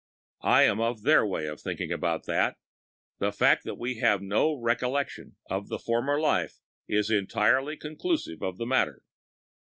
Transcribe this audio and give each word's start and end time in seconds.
I 0.45 0.63
am 0.63 0.79
of 0.79 1.03
their 1.03 1.23
way 1.23 1.45
of 1.45 1.61
thinking 1.61 1.91
about 1.91 2.25
that. 2.25 2.57
The 3.19 3.31
fact 3.31 3.63
that 3.65 3.77
we 3.77 3.99
have 3.99 4.19
no 4.19 4.55
recollection 4.59 5.35
of 5.47 5.71
a 5.71 5.77
former 5.77 6.19
life 6.19 6.57
is 6.87 7.11
entirely 7.11 7.77
conclusive 7.77 8.41
of 8.41 8.57
the 8.57 8.65
matter. 8.65 9.03